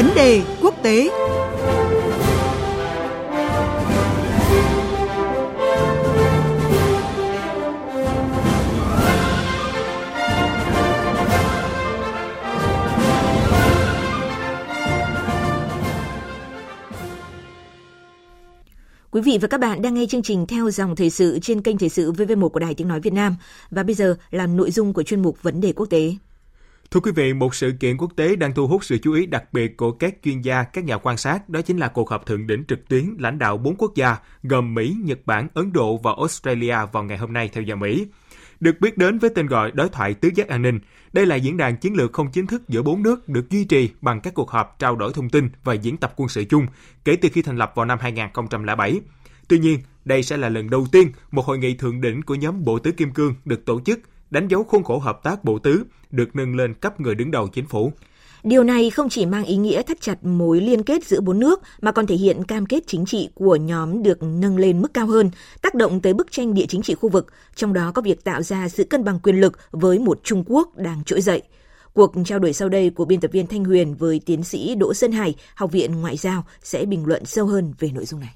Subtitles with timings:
[0.00, 1.10] Vấn đề quốc tế
[19.10, 21.78] Quý vị và các bạn đang nghe chương trình theo dòng thời sự trên kênh
[21.78, 23.36] Thời sự VV1 của Đài Tiếng Nói Việt Nam.
[23.70, 26.14] Và bây giờ là nội dung của chuyên mục Vấn đề quốc tế.
[26.90, 29.52] Thưa quý vị, một sự kiện quốc tế đang thu hút sự chú ý đặc
[29.52, 32.46] biệt của các chuyên gia, các nhà quan sát, đó chính là cuộc họp thượng
[32.46, 36.12] đỉnh trực tuyến lãnh đạo bốn quốc gia gồm Mỹ, Nhật Bản, Ấn Độ và
[36.16, 38.06] Australia vào ngày hôm nay theo giờ Mỹ.
[38.60, 40.78] Được biết đến với tên gọi đối thoại tứ giác an ninh,
[41.12, 43.90] đây là diễn đàn chiến lược không chính thức giữa bốn nước được duy trì
[44.00, 46.66] bằng các cuộc họp trao đổi thông tin và diễn tập quân sự chung
[47.04, 49.00] kể từ khi thành lập vào năm 2007.
[49.48, 52.64] Tuy nhiên, đây sẽ là lần đầu tiên một hội nghị thượng đỉnh của nhóm
[52.64, 55.84] Bộ Tứ Kim Cương được tổ chức đánh dấu khuôn khổ hợp tác bộ tứ
[56.10, 57.92] được nâng lên cấp người đứng đầu chính phủ.
[58.42, 61.60] Điều này không chỉ mang ý nghĩa thắt chặt mối liên kết giữa bốn nước
[61.80, 65.06] mà còn thể hiện cam kết chính trị của nhóm được nâng lên mức cao
[65.06, 65.30] hơn,
[65.62, 68.42] tác động tới bức tranh địa chính trị khu vực, trong đó có việc tạo
[68.42, 71.42] ra sự cân bằng quyền lực với một Trung Quốc đang trỗi dậy.
[71.92, 74.94] Cuộc trao đổi sau đây của biên tập viên Thanh Huyền với tiến sĩ Đỗ
[74.94, 78.34] Sơn Hải, Học viện Ngoại giao sẽ bình luận sâu hơn về nội dung này.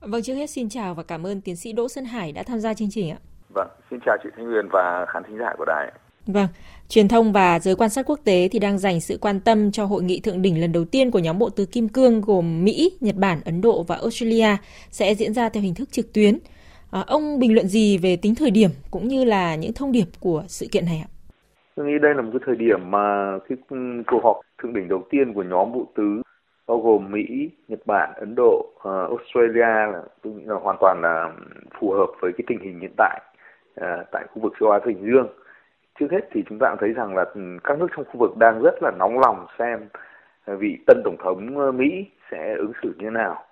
[0.00, 2.60] Vâng, trước hết xin chào và cảm ơn tiến sĩ Đỗ Sơn Hải đã tham
[2.60, 3.18] gia chương trình ạ.
[3.54, 5.92] Vâng, xin chào chị Thanh Huyền và khán thính giả của đài.
[6.26, 6.46] Vâng,
[6.88, 9.84] truyền thông và giới quan sát quốc tế thì đang dành sự quan tâm cho
[9.84, 12.90] hội nghị thượng đỉnh lần đầu tiên của nhóm bộ tứ kim cương gồm Mỹ,
[13.00, 14.56] Nhật Bản, Ấn Độ và Australia
[14.90, 16.38] sẽ diễn ra theo hình thức trực tuyến.
[16.90, 20.06] À, ông bình luận gì về tính thời điểm cũng như là những thông điệp
[20.20, 21.08] của sự kiện này ạ?
[21.76, 23.58] Tôi nghĩ đây là một cái thời điểm mà cái
[24.06, 26.22] cuộc họp thượng đỉnh đầu tiên của nhóm bộ tứ
[26.66, 31.00] bao gồm Mỹ, Nhật Bản, Ấn Độ, uh, Australia là tôi nghĩ là hoàn toàn
[31.02, 31.32] là
[31.80, 33.20] phù hợp với cái tình hình hiện tại
[34.12, 35.28] tại khu vực châu Á Thái Bình Dương.
[36.00, 37.24] Trước hết thì chúng ta thấy rằng là
[37.64, 39.88] các nước trong khu vực đang rất là nóng lòng xem
[40.46, 43.44] vị tân tổng thống Mỹ sẽ ứng xử như thế nào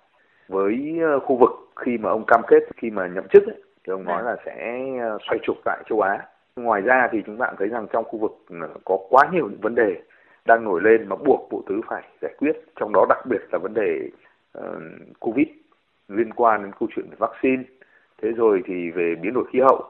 [0.47, 4.03] với khu vực khi mà ông cam kết khi mà nhậm chức ấy, thì ông
[4.03, 4.83] nói là sẽ
[5.27, 6.27] xoay trục tại châu Á.
[6.55, 8.31] Ngoài ra thì chúng ta thấy rằng trong khu vực
[8.85, 10.01] có quá nhiều những vấn đề
[10.45, 13.59] đang nổi lên mà buộc Bộ Tứ phải giải quyết, trong đó đặc biệt là
[13.59, 14.09] vấn đề
[14.57, 14.63] uh,
[15.19, 15.47] Covid
[16.07, 17.63] liên quan đến câu chuyện về vaccine,
[18.21, 19.83] thế rồi thì về biến đổi khí hậu.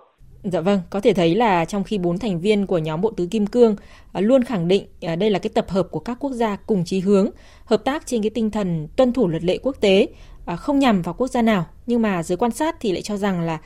[0.43, 3.25] Dạ vâng, có thể thấy là trong khi bốn thành viên của nhóm Bộ Tứ
[3.25, 3.75] Kim Cương
[4.11, 6.85] à, luôn khẳng định à, đây là cái tập hợp của các quốc gia cùng
[6.85, 7.29] chí hướng,
[7.65, 10.07] hợp tác trên cái tinh thần tuân thủ luật lệ quốc tế,
[10.45, 13.17] à, không nhằm vào quốc gia nào, nhưng mà giới quan sát thì lại cho
[13.17, 13.59] rằng là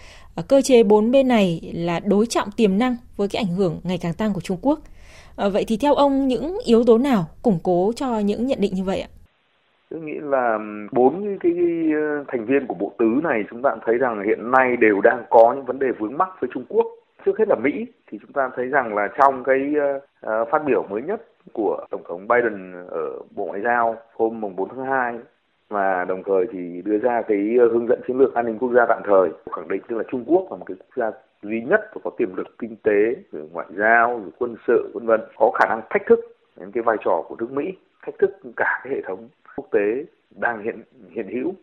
[0.48, 3.98] cơ chế bốn bên này là đối trọng tiềm năng với cái ảnh hưởng ngày
[3.98, 4.80] càng tăng của Trung Quốc.
[5.36, 8.84] Vậy thì theo ông những yếu tố nào củng cố cho những nhận định như
[8.84, 9.10] vậy ạ?
[9.90, 10.59] Tôi nghĩ là
[10.92, 11.53] bốn cái,
[11.94, 15.24] ờ, thành viên của bộ tứ này chúng ta thấy rằng hiện nay đều đang
[15.30, 16.88] có những vấn đề vướng mắc với Trung Quốc.
[17.25, 20.66] Trước hết là Mỹ thì chúng ta thấy rằng là trong cái ờ, ờ, phát
[20.66, 21.22] biểu mới nhất
[21.53, 25.16] của Tổng thống Biden ở Bộ Ngoại giao hôm mùng 4 tháng 2
[25.70, 27.38] và đồng thời thì đưa ra cái
[27.72, 30.24] hướng dẫn chiến lược an ninh quốc gia tạm thời khẳng định tức là Trung
[30.28, 31.12] Quốc là một cái quốc gia
[31.44, 35.06] duy nhất và có tiềm lực kinh tế rồi ngoại giao rồi quân sự vân
[35.06, 36.19] vân có khả năng thách thức
[36.59, 37.74] đến cái vai trò của nước Mỹ
[38.06, 41.53] thách thức cả cái hệ thống quốc tế đang hiện hiện hữu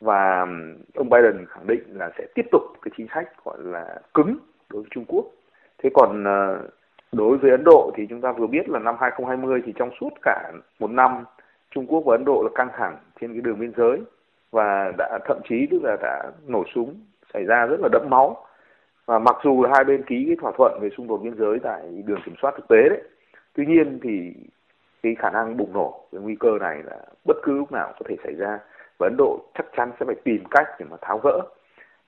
[0.00, 0.46] và
[0.94, 4.36] ông Biden khẳng định là sẽ tiếp tục cái chính sách gọi là cứng
[4.70, 5.24] đối với Trung Quốc.
[5.82, 6.68] Thế còn ờ,
[7.12, 10.10] đối với Ấn Độ thì chúng ta vừa biết là năm 2020 thì trong suốt
[10.22, 11.24] cả một năm,
[11.70, 14.00] Trung Quốc và Ấn Độ là căng thẳng trên cái đường biên giới
[14.50, 17.00] và đã, thậm chí tức là đã nổ súng,
[17.34, 18.46] xảy ra rất là đẫm máu
[19.06, 21.58] và mặc dù là hai bên ký cái thỏa thuận về xung đột biên giới
[21.58, 23.02] tại đường kiểm soát thực tế đấy,
[23.54, 24.34] tuy nhiên thì
[25.02, 28.06] cái khả năng bùng nổ cái nguy cơ này là bất cứ lúc nào có
[28.08, 28.58] thể xảy ra.
[28.98, 31.40] Và Ấn Độ chắc chắn sẽ phải tìm cách để mà tháo gỡ.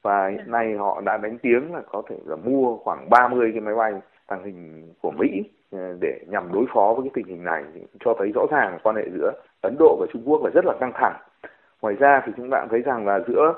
[0.03, 3.61] Và hiện nay họ đã đánh tiếng là có thể là mua khoảng 30 cái
[3.61, 3.93] máy bay
[4.27, 7.65] tàng hình của Mỹ ờ, để nhằm đối phó với cái tình hình này.
[8.01, 10.75] Cho thấy rõ ràng quan hệ giữa Ấn Độ và Trung Quốc là rất là
[10.81, 11.17] căng thẳng.
[11.83, 13.55] Ngoài ra thì chúng ta thấy rằng là giữa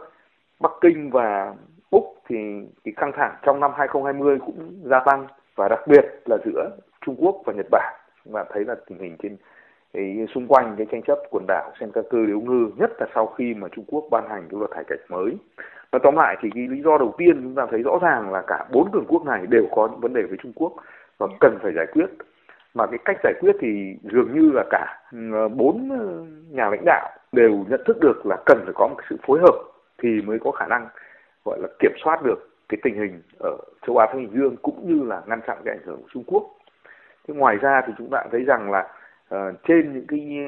[0.60, 1.54] Bắc Kinh và
[1.90, 2.36] Úc thì
[2.84, 5.26] cái căng thẳng trong năm 2020 cũng gia tăng.
[5.56, 6.70] Và đặc biệt là giữa
[7.06, 9.36] Trung Quốc và Nhật Bản chúng ta thấy là tình hình trên
[9.92, 13.54] cái xung quanh cái tranh chấp quần đảo Senkaku Điếu Ngư nhất là sau khi
[13.54, 15.36] mà Trung Quốc ban hành cái luật hải cảnh mới.
[15.92, 18.42] Nói tóm lại thì cái lý do đầu tiên chúng ta thấy rõ ràng là
[18.46, 20.72] cả bốn cường quốc này đều có những vấn đề với Trung Quốc
[21.18, 22.06] và cần phải giải quyết.
[22.74, 25.88] Mà cái cách giải quyết thì dường như là cả ừ, bốn
[26.50, 29.54] nhà lãnh đạo đều nhận thức được là cần phải có một sự phối hợp
[30.02, 30.88] thì mới có khả năng
[31.44, 33.56] gọi là kiểm soát được cái tình hình ở
[33.86, 36.24] châu Á Thái Bình Dương cũng như là ngăn chặn cái ảnh hưởng của Trung
[36.26, 36.42] Quốc.
[37.28, 38.88] Thế ngoài ra thì chúng ta thấy rằng là
[39.34, 40.38] uh, trên những cái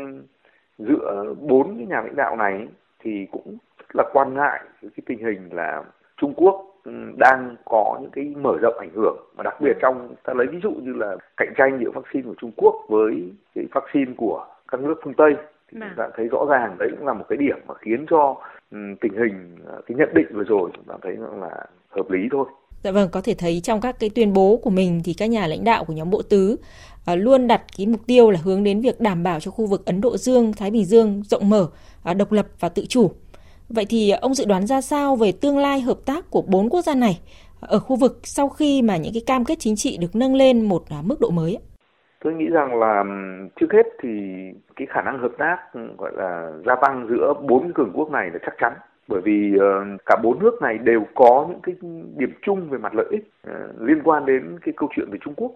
[0.79, 2.69] giữa bốn cái nhà lãnh đạo này
[3.01, 5.83] thì cũng rất là quan ngại cái tình hình là
[6.17, 9.17] Trung Quốc ừ, đang có những cái mở rộng ảnh hưởng.
[9.37, 12.35] Mà đặc biệt trong ta lấy ví dụ như là cạnh tranh giữa vaccine của
[12.41, 15.37] Trung Quốc với cái vaccine của các nước phương Tây
[15.69, 18.37] thì chúng ta thấy rõ ràng đấy cũng là một cái điểm mà khiến cho
[19.01, 22.47] tình hình cái nhận định vừa rồi chúng ta thấy là hợp lý thôi.
[22.83, 25.47] Dạ vâng, có thể thấy trong các cái tuyên bố của mình thì các nhà
[25.47, 26.57] lãnh đạo của nhóm bộ tứ
[27.13, 29.87] uh, luôn đặt cái mục tiêu là hướng đến việc đảm bảo cho khu vực
[29.87, 31.67] Ấn Độ Dương, Thái Bình Dương rộng mở,
[32.11, 33.13] uh, độc lập và tự chủ.
[33.69, 36.83] Vậy thì ông dự đoán ra sao về tương lai hợp tác của bốn quốc
[36.83, 37.21] gia này
[37.61, 40.35] à, ở khu vực sau khi mà những cái cam kết chính trị được nâng
[40.35, 41.59] lên một mức độ mới?
[42.25, 43.05] Tôi nghĩ rằng là
[43.61, 44.09] trước hết thì
[44.77, 45.57] cái khả năng hợp tác
[45.99, 48.73] gọi là gia tăng giữa bốn cường quốc này là chắc chắn
[49.13, 51.75] bởi vì uh, cả bốn nước này đều có những cái
[52.17, 55.35] điểm chung về mặt lợi ích uh, liên quan đến cái câu chuyện về Trung
[55.37, 55.53] Quốc.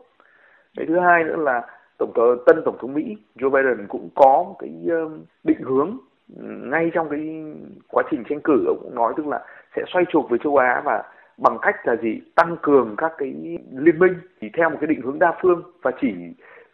[0.77, 1.63] Cái thứ hai nữa là
[1.99, 4.71] tổng thống tân tổng thống Mỹ Joe Biden cũng có một cái
[5.05, 5.13] uh,
[5.45, 5.99] định hướng
[6.37, 7.45] ừ, ngay trong cái
[7.89, 9.41] quá trình tranh cử ông cũng nói tức là
[9.77, 11.03] sẽ xoay trục với châu Á và
[11.39, 15.01] bằng cách là gì tăng cường các cái liên minh chỉ theo một cái định
[15.01, 16.09] hướng đa phương và chỉ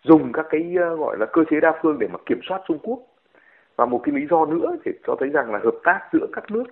[0.03, 2.99] dùng các cái gọi là cơ chế đa phương để mà kiểm soát Trung Quốc
[3.77, 6.51] và một cái lý do nữa thì cho thấy rằng là hợp tác giữa các
[6.51, 6.65] nước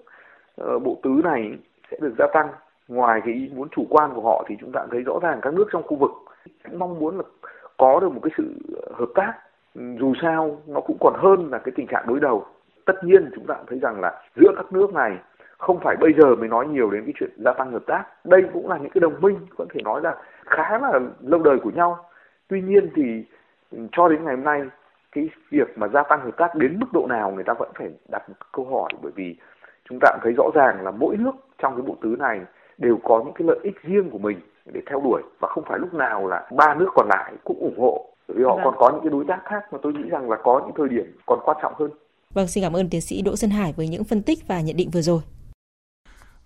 [0.57, 1.59] ờ, bộ tứ này
[1.91, 2.49] sẽ được gia tăng.
[2.89, 5.55] Ngoài cái ý muốn chủ quan của họ thì chúng ta thấy rõ ràng các
[5.55, 6.11] nước trong khu vực
[6.65, 7.23] cũng mong muốn là
[7.77, 8.45] có được một cái sự
[8.83, 9.33] ờ, hợp tác.
[9.75, 12.47] Dù sao nó cũng còn hơn là cái tình trạng đối đầu.
[12.87, 15.19] Tất nhiên chúng ta thấy rằng là giữa các nước này
[15.59, 18.05] không phải bây giờ mới nói nhiều đến cái chuyện gia tăng hợp tác.
[18.25, 20.17] Đây cũng là những cái đồng minh, có thể nói là
[20.47, 21.99] khá là lâu đời của nhau.
[22.49, 23.25] Tuy nhiên thì
[23.93, 24.63] cho đến ngày hôm nay
[25.13, 27.89] cái việc mà gia tăng hợp tác đến mức độ nào người ta vẫn phải
[28.09, 29.37] đặt một câu hỏi bởi vì
[29.89, 32.41] chúng ta cũng thấy rõ ràng là mỗi nước trong cái bộ tứ này
[32.79, 34.41] đều có những cái lợi ích riêng của mình
[34.73, 37.79] để theo đuổi và không phải lúc nào là ba nước còn lại cũng ủng
[37.79, 38.65] hộ bởi vì họ vâng.
[38.65, 40.89] còn có những cái đối tác khác mà tôi nghĩ rằng là có những thời
[40.89, 41.91] điểm còn quan trọng hơn.
[42.35, 44.77] Vâng, xin cảm ơn tiến sĩ Đỗ Xuân Hải với những phân tích và nhận
[44.77, 45.21] định vừa rồi.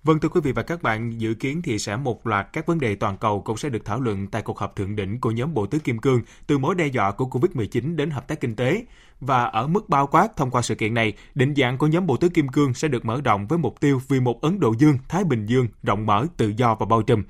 [0.04, 2.80] Vâng thưa quý vị và các bạn, dự kiến thì sẽ một loạt các vấn
[2.80, 5.54] đề toàn cầu cũng sẽ được thảo luận tại cuộc họp thượng đỉnh của nhóm
[5.54, 8.84] Bộ tứ Kim Cương từ mối đe dọa của Covid-19 đến hợp tác kinh tế.
[9.20, 12.16] Và ở mức bao quát thông qua sự kiện này, định dạng của nhóm Bộ
[12.16, 14.98] tứ Kim Cương sẽ được mở rộng với mục tiêu vì một Ấn Độ Dương,
[15.08, 17.22] Thái Bình Dương rộng mở, tự do và bao trùm.